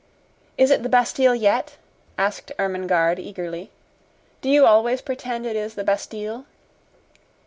[0.57, 1.77] "Is it the Bastille yet?"
[2.17, 3.69] asked Ermengarde, eagerly.
[4.41, 6.45] "Do you always pretend it is the Bastille?"